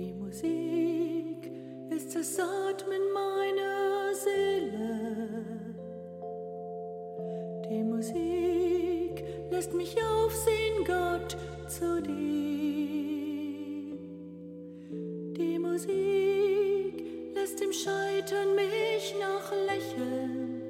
[0.00, 1.52] Die Musik
[1.94, 5.74] ist das Atmen meiner Seele.
[7.68, 11.36] Die Musik lässt mich aufsehen, Gott,
[11.68, 12.12] zu dir.
[15.36, 17.04] Die Musik
[17.34, 20.62] lässt im Scheitern mich noch lächeln,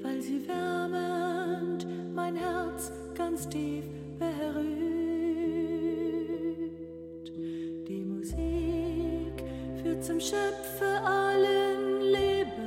[0.00, 3.82] weil sie wärmend mein Herz ganz tief
[4.16, 4.93] berührt.
[10.04, 12.62] Zum Schöpfer allen Lebens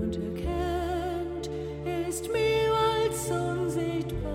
[0.00, 1.50] und erkennt,
[1.84, 4.30] er ist mehr als unsichtbar.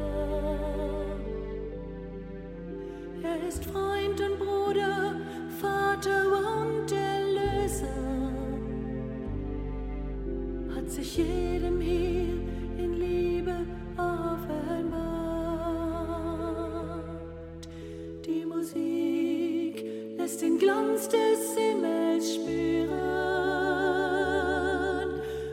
[3.23, 5.15] Er ist Freund und Bruder,
[5.61, 6.25] Vater
[6.59, 7.87] und Erlöser,
[10.75, 12.26] hat sich jedem hier
[20.41, 22.91] den Glanz des Himmels spüren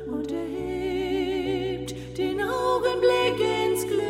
[0.07, 4.05] und erhebt den Augenblick ins Glück.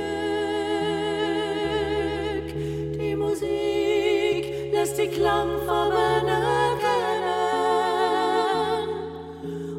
[2.99, 7.05] Die Musik lässt die Klangfarben erkennen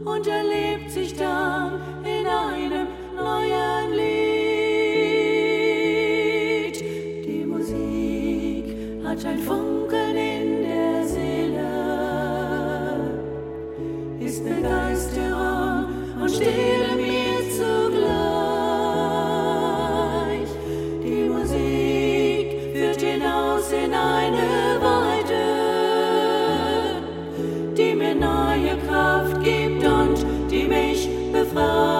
[0.06, 2.88] und erlebt sich dann in einem
[3.18, 4.06] neuen Lied.
[7.26, 10.85] Die Musik hat ein Funkeln in der
[31.54, 31.95] mich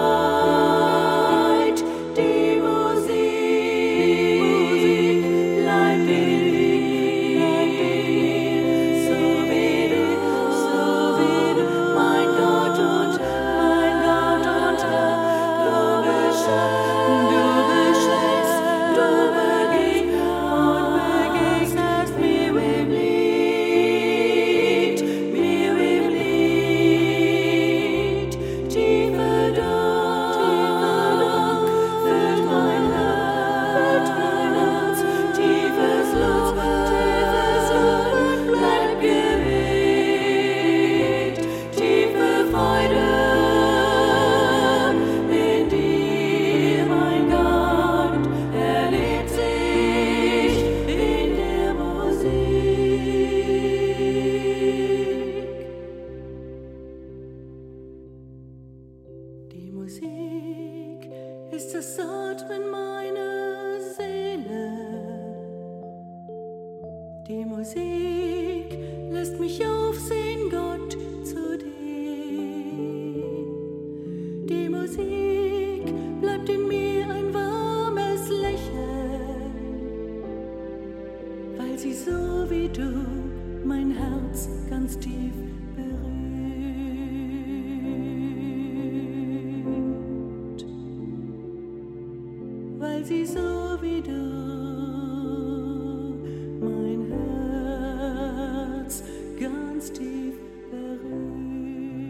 [61.56, 64.72] ist das Atmen meiner Seele.
[67.26, 68.78] Die Musik
[69.10, 70.92] lässt mich aufsehen, Gott,
[71.24, 71.66] zu dir.
[74.50, 79.54] Die Musik bleibt in mir ein warmes Lächeln,
[81.56, 83.06] weil sie so wie du
[83.64, 85.32] mein Herz ganz tief
[85.74, 86.15] berührt.
[92.78, 94.12] Weil sie so wie du
[96.60, 97.06] mein
[98.76, 99.02] Herz
[99.40, 100.34] ganz tief
[100.70, 102.05] berührt.